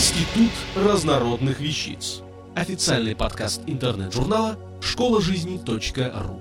Институт 0.00 0.50
разнородных 0.74 1.60
вещиц. 1.60 2.22
Официальный 2.56 3.14
подкаст 3.14 3.60
интернет-журнала 3.66 4.58
школа 4.80 5.20
жизни 5.20 5.60
.ру. 5.62 6.40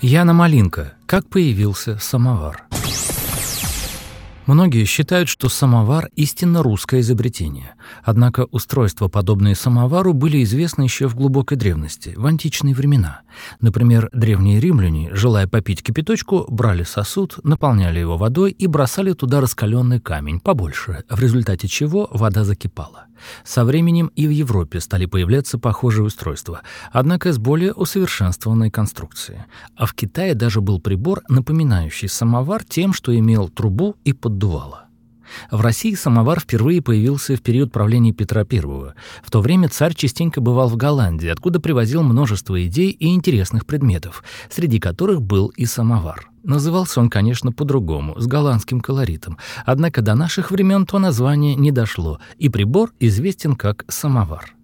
Яна 0.00 0.32
Малинка. 0.32 0.94
Как 1.06 1.28
появился 1.28 1.98
самовар? 1.98 2.69
Многие 4.50 4.84
считают, 4.84 5.28
что 5.28 5.48
самовар– 5.48 6.08
истинно 6.16 6.64
русское 6.64 7.02
изобретение. 7.02 7.74
Однако 8.02 8.48
устройства, 8.50 9.06
подобные 9.06 9.54
самовару, 9.54 10.12
были 10.12 10.42
известны 10.42 10.82
еще 10.82 11.06
в 11.06 11.14
глубокой 11.14 11.56
древности, 11.56 12.14
в 12.16 12.26
античные 12.26 12.74
времена. 12.74 13.20
Например, 13.60 14.10
древние 14.12 14.58
римляне, 14.58 15.14
желая 15.14 15.46
попить 15.46 15.84
кипяточку, 15.84 16.46
брали 16.48 16.82
сосуд, 16.82 17.38
наполняли 17.44 18.00
его 18.00 18.16
водой 18.16 18.50
и 18.50 18.66
бросали 18.66 19.12
туда 19.12 19.40
раскаленный 19.40 20.00
камень, 20.00 20.40
побольше, 20.40 21.04
в 21.08 21.20
результате 21.20 21.68
чего 21.68 22.08
вода 22.10 22.42
закипала. 22.42 23.06
Со 23.44 23.64
временем 23.64 24.10
и 24.16 24.26
в 24.26 24.30
Европе 24.30 24.80
стали 24.80 25.06
появляться 25.06 25.58
похожие 25.58 26.04
устройства, 26.04 26.62
однако 26.92 27.32
с 27.32 27.38
более 27.38 27.72
усовершенствованной 27.72 28.70
конструкцией. 28.70 29.40
А 29.76 29.86
в 29.86 29.94
Китае 29.94 30.34
даже 30.34 30.60
был 30.60 30.80
прибор, 30.80 31.22
напоминающий 31.28 32.08
самовар 32.08 32.64
тем, 32.64 32.92
что 32.92 33.16
имел 33.16 33.48
трубу 33.48 33.96
и 34.04 34.12
поддувало. 34.12 34.86
В 35.50 35.60
России 35.60 35.94
самовар 35.94 36.40
впервые 36.40 36.82
появился 36.82 37.36
в 37.36 37.42
период 37.42 37.72
правления 37.72 38.12
Петра 38.12 38.42
I. 38.50 38.60
В 38.60 39.30
то 39.30 39.40
время 39.40 39.68
царь 39.68 39.94
частенько 39.94 40.40
бывал 40.40 40.68
в 40.68 40.76
Голландии, 40.76 41.28
откуда 41.28 41.60
привозил 41.60 42.02
множество 42.02 42.64
идей 42.66 42.90
и 42.90 43.14
интересных 43.14 43.66
предметов, 43.66 44.24
среди 44.50 44.78
которых 44.78 45.22
был 45.22 45.48
и 45.48 45.66
самовар. 45.66 46.29
Назывался 46.42 47.00
он, 47.00 47.10
конечно, 47.10 47.52
по-другому, 47.52 48.18
с 48.18 48.26
голландским 48.26 48.80
колоритом, 48.80 49.38
однако 49.66 50.00
до 50.00 50.14
наших 50.14 50.50
времен 50.50 50.86
то 50.86 50.98
название 50.98 51.54
не 51.54 51.70
дошло, 51.70 52.18
и 52.38 52.48
прибор 52.48 52.92
известен 52.98 53.56
как 53.56 53.84
самовар. 53.88 54.54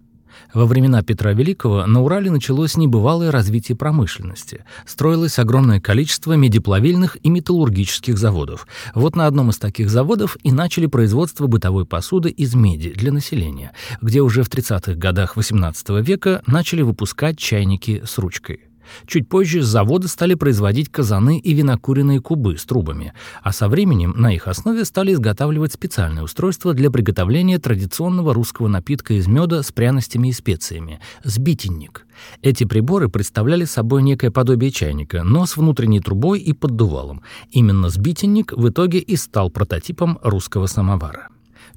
Во 0.53 0.65
времена 0.65 1.01
Петра 1.03 1.33
Великого 1.33 1.85
на 1.85 2.01
Урале 2.01 2.31
началось 2.31 2.77
небывалое 2.77 3.31
развитие 3.31 3.75
промышленности. 3.75 4.65
Строилось 4.85 5.39
огромное 5.39 5.81
количество 5.81 6.33
медиплавильных 6.33 7.17
и 7.21 7.29
металлургических 7.29 8.17
заводов. 8.17 8.67
Вот 8.95 9.15
на 9.15 9.27
одном 9.27 9.49
из 9.49 9.57
таких 9.57 9.89
заводов 9.89 10.37
и 10.43 10.51
начали 10.51 10.85
производство 10.85 11.47
бытовой 11.47 11.85
посуды 11.85 12.29
из 12.29 12.55
меди 12.55 12.91
для 12.91 13.11
населения, 13.11 13.73
где 14.01 14.21
уже 14.21 14.43
в 14.43 14.49
30-х 14.49 14.93
годах 14.95 15.37
XVIII 15.37 16.01
века 16.01 16.41
начали 16.47 16.81
выпускать 16.81 17.37
чайники 17.37 18.03
с 18.05 18.17
ручкой. 18.17 18.66
Чуть 19.05 19.29
позже 19.29 19.61
с 19.61 19.65
завода 19.65 20.07
стали 20.07 20.33
производить 20.33 20.89
казаны 20.89 21.39
и 21.39 21.53
винокуренные 21.53 22.21
кубы 22.21 22.57
с 22.57 22.65
трубами, 22.65 23.13
а 23.41 23.51
со 23.51 23.67
временем 23.67 24.13
на 24.17 24.33
их 24.33 24.47
основе 24.47 24.85
стали 24.85 25.13
изготавливать 25.13 25.73
специальные 25.73 26.23
устройства 26.23 26.73
для 26.73 26.91
приготовления 26.91 27.59
традиционного 27.59 28.33
русского 28.33 28.67
напитка 28.67 29.13
из 29.13 29.27
меда 29.27 29.63
с 29.63 29.71
пряностями 29.71 30.29
и 30.29 30.33
специями– 30.33 30.99
сбитенник. 31.23 32.05
Эти 32.41 32.63
приборы 32.63 33.09
представляли 33.09 33.65
собой 33.65 34.03
некое 34.03 34.31
подобие 34.31 34.71
чайника, 34.71 35.23
но 35.23 35.45
с 35.45 35.57
внутренней 35.57 35.99
трубой 35.99 36.39
и 36.39 36.53
поддувалом. 36.53 37.21
Именно 37.51 37.89
сбитенник 37.89 38.53
в 38.53 38.69
итоге 38.69 38.99
и 38.99 39.15
стал 39.15 39.49
прототипом 39.49 40.19
русского 40.21 40.67
самовара. 40.67 41.29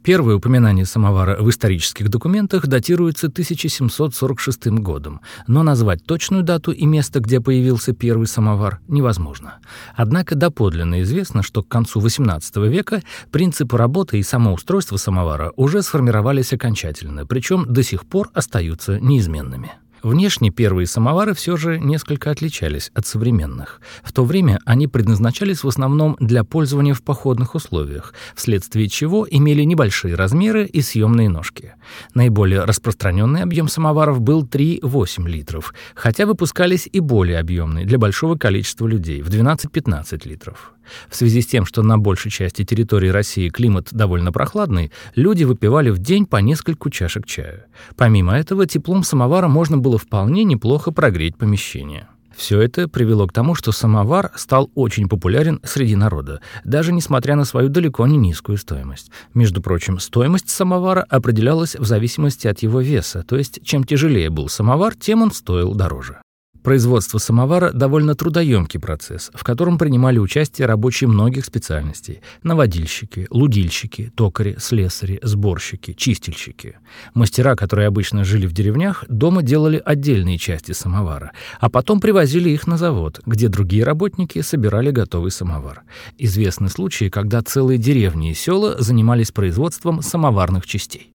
Первое 0.03 0.37
упоминание 0.37 0.87
самовара 0.87 1.37
в 1.41 1.51
исторических 1.51 2.09
документах 2.09 2.67
датируется 2.67 3.27
1746 3.27 4.69
годом, 4.69 5.21
но 5.47 5.63
назвать 5.63 6.05
точную 6.05 6.43
дату 6.43 6.73
и 6.73 6.87
место, 6.87 7.21
где 7.21 7.41
появился 7.41 7.93
первый 7.93 8.27
самовар, 8.27 8.81
невозможно. 8.89 9.59
Однако 9.95 10.35
доподлинно 10.35 11.03
известно, 11.03 11.43
что 11.43 11.63
к 11.63 11.69
концу 11.69 12.01
XVIII 12.01 12.69
века 12.69 13.03
принципы 13.31 13.77
работы 13.77 14.19
и 14.19 14.23
самоустройства 14.23 14.97
самовара 14.97 15.53
уже 15.57 15.83
сформировались 15.83 16.53
окончательно, 16.53 17.27
причем 17.27 17.67
до 17.67 17.83
сих 17.83 18.07
пор 18.07 18.31
остаются 18.35 18.99
неизменными. 19.01 19.73
Внешне 20.03 20.51
первые 20.51 20.87
самовары 20.87 21.35
все 21.35 21.57
же 21.57 21.79
несколько 21.79 22.31
отличались 22.31 22.91
от 22.95 23.07
современных. 23.07 23.81
В 24.03 24.13
то 24.13 24.25
время 24.25 24.59
они 24.65 24.87
предназначались 24.87 25.63
в 25.63 25.69
основном 25.69 26.17
для 26.21 26.43
пользования 26.43 26.95
в 26.95 27.03
походных 27.03 27.55
условиях, 27.55 28.15
вследствие 28.35 28.89
чего 28.89 29.27
имели 29.31 29.63
небольшие 29.63 30.15
размеры 30.15 30.65
и 30.65 30.81
съемные 30.81 31.29
ножки. 31.29 31.75
Наиболее 32.15 32.65
распространенный 32.65 33.43
объем 33.43 33.69
самоваров 33.69 34.21
был 34.21 34.45
3-8 34.45 35.29
литров, 35.29 35.75
хотя 35.95 36.27
выпускались 36.27 36.89
и 36.91 37.01
более 37.01 37.39
объемные 37.39 37.85
для 37.85 37.99
большого 37.99 38.37
количества 38.37 38.87
людей 38.87 39.23
в 39.23 39.29
12-15 39.29 40.29
литров. 40.29 40.73
В 41.09 41.17
связи 41.17 41.43
с 41.43 41.47
тем, 41.47 41.65
что 41.65 41.83
на 41.83 41.99
большей 41.99 42.31
части 42.31 42.65
территории 42.65 43.09
России 43.09 43.49
климат 43.49 43.89
довольно 43.93 44.33
прохладный, 44.33 44.93
люди 45.15 45.45
выпивали 45.45 45.91
в 45.91 45.99
день 45.99 46.27
по 46.27 46.37
нескольку 46.37 46.91
чашек 46.91 47.27
чая. 47.27 47.67
Помимо 47.97 48.37
этого, 48.37 48.67
теплом 48.67 49.03
самовара 49.03 49.49
можно 49.49 49.79
было 49.79 49.99
вполне 49.99 50.45
неплохо 50.45 50.93
прогреть 50.93 51.37
помещение. 51.37 52.09
Все 52.37 52.61
это 52.61 52.89
привело 52.89 53.27
к 53.27 53.33
тому, 53.33 53.55
что 53.55 53.71
самовар 53.71 54.33
стал 54.35 54.71
очень 54.75 55.09
популярен 55.09 55.61
среди 55.63 55.97
народа, 55.97 56.41
даже 56.65 56.93
несмотря 56.93 57.37
на 57.37 57.45
свою 57.45 57.69
далеко 57.69 58.07
не 58.07 58.17
низкую 58.17 58.57
стоимость. 58.57 59.11
Между 59.35 59.61
прочим, 59.61 59.99
стоимость 59.99 60.49
самовара 60.49 61.05
определялась 61.09 61.77
в 61.77 61.85
зависимости 61.85 62.47
от 62.47 62.61
его 62.61 62.81
веса, 62.81 63.25
то 63.29 63.37
есть 63.37 63.61
чем 63.63 63.85
тяжелее 63.85 64.31
был 64.31 64.49
самовар, 64.49 64.95
тем 64.95 65.23
он 65.23 65.33
стоил 65.33 65.75
дороже. 65.75 66.23
Производство 66.63 67.17
самовара– 67.17 67.73
довольно 67.75 68.15
трудоемкий 68.15 68.79
процесс, 68.79 69.31
в 69.35 69.45
котором 69.45 69.79
принимали 69.79 70.19
участие 70.19 70.67
рабочие 70.67 71.09
многих 71.09 71.47
специальностей– 71.47 72.21
наводильщики, 72.43 73.27
лудильщики, 73.31 74.13
токари, 74.15 74.57
слесари, 74.59 75.21
сборщики, 75.23 75.95
чистильщики. 75.95 76.79
Мастера, 77.15 77.57
которые 77.57 77.89
обычно 77.89 78.25
жили 78.25 78.47
в 78.47 78.53
деревнях, 78.53 79.05
дома 79.09 79.43
делали 79.43 79.81
отдельные 79.83 80.37
части 80.37 80.73
самовара, 80.73 81.33
а 81.61 81.71
потом 81.71 81.99
привозили 81.99 82.51
их 82.51 82.67
на 82.67 82.77
завод, 82.77 83.21
где 83.25 83.49
другие 83.49 83.85
работники 83.85 84.43
собирали 84.43 84.91
готовый 84.91 85.31
самовар. 85.31 85.83
Известны 86.19 86.69
случаи, 86.69 87.09
когда 87.09 87.41
целые 87.43 87.79
деревни 87.79 88.33
и 88.33 88.35
села 88.35 88.77
занимались 88.79 89.33
производством 89.33 90.03
самоварных 90.03 90.67
частей. 90.67 91.13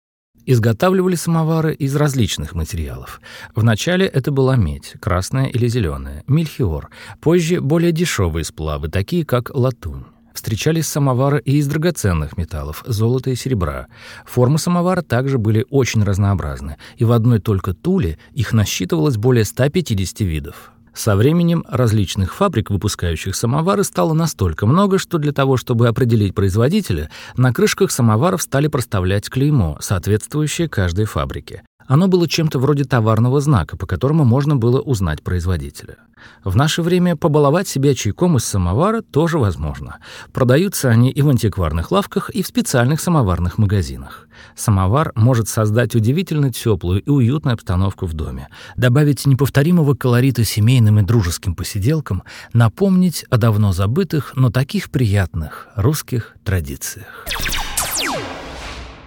Изготавливали 0.47 1.15
самовары 1.15 1.75
из 1.75 1.97
различных 1.97 2.55
материалов. 2.55 3.21
Вначале 3.55 4.07
это 4.07 4.31
была 4.31 4.57
медь, 4.57 4.95
красная 5.01 5.47
или 5.47 5.69
зеленая, 5.69 6.23
мельхиор, 6.27 6.91
позже 7.21 7.61
более 7.61 7.93
дешевые 7.93 8.45
сплавы, 8.45 8.89
такие 8.89 9.25
как 9.25 9.51
латунь. 9.55 10.05
Встречались 10.35 10.89
самовары 10.89 11.41
и 11.45 11.59
из 11.59 11.69
драгоценных 11.69 12.37
металлов, 12.37 12.83
золота 12.87 13.31
и 13.31 13.37
серебра. 13.37 13.87
Формы 14.27 14.59
самовара 14.59 15.01
также 15.01 15.39
были 15.39 15.65
очень 15.71 16.03
разнообразны, 16.03 16.77
и 16.97 17.05
в 17.05 17.13
одной 17.13 17.39
только 17.39 17.73
Туле 17.73 18.19
их 18.33 18.53
насчитывалось 18.53 19.17
более 19.17 19.45
150 19.45 20.21
видов. 20.21 20.73
Со 20.95 21.17
временем 21.17 21.65
различных 21.69 22.35
фабрик, 22.35 22.71
выпускающих 22.71 23.35
самовары, 23.35 23.85
стало 23.85 24.15
настолько 24.15 24.67
много, 24.67 24.99
что 24.99 25.19
для 25.19 25.33
того, 25.33 25.57
чтобы 25.57 25.89
определить 25.89 26.35
производителя, 26.35 27.11
на 27.37 27.53
крышках 27.53 27.91
самоваров 27.91 28.43
стали 28.43 28.69
проставлять 28.69 29.29
клеймо, 29.29 29.77
соответствующее 29.81 30.69
каждой 30.69 31.07
фабрике. 31.07 31.63
Оно 31.87 32.09
было 32.09 32.29
чем-то 32.29 32.59
вроде 32.59 32.85
товарного 32.85 33.41
знака, 33.41 33.77
по 33.77 33.87
которому 33.87 34.25
можно 34.25 34.57
было 34.57 34.81
узнать 34.81 35.23
производителя. 35.23 35.97
В 36.43 36.57
наше 36.57 36.83
время 36.83 37.17
побаловать 37.17 37.69
себя 37.69 37.95
чайком 37.95 38.37
из 38.37 38.45
самовара 38.45 39.03
тоже 39.03 39.39
возможно. 39.39 39.99
Продаются 40.33 40.89
они 40.89 41.11
и 41.11 41.23
в 41.23 41.29
антикварных 41.29 41.91
лавках, 41.91 42.31
и 42.31 42.43
в 42.43 42.47
специальных 42.47 43.01
самоварных 43.01 43.59
магазинах. 43.59 44.29
Самовар 44.57 45.13
может 45.15 45.49
создать 45.49 45.95
удивительно 45.95 46.53
теплую 46.53 47.03
и 47.03 47.11
уютную 47.11 47.55
обстановку 47.55 48.07
в 48.07 48.15
доме, 48.15 48.49
добавить 48.77 49.27
неповторимого 49.27 49.95
колорита 49.95 50.45
семейным 50.45 50.99
и 51.01 51.03
дружеским 51.03 51.55
посиделкам, 51.55 52.23
напомнить 52.53 53.25
о 53.31 53.37
давно 53.37 53.73
забытых, 53.73 54.33
но 54.35 54.51
таких 54.51 54.91
приятных 54.91 55.69
русских 55.77 56.35
традициях. 56.45 57.27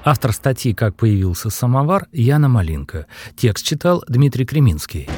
Автор 0.09 0.31
статьи 0.31 0.73
«Как 0.73 0.95
появился 0.95 1.49
самовар» 1.49 2.07
Яна 2.13 2.47
Малинка. 2.47 3.07
Текст 3.35 3.65
читал 3.65 4.05
Дмитрий 4.07 4.45
Креминский. 4.45 5.09